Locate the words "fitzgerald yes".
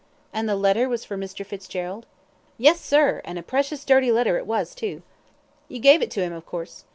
1.45-2.81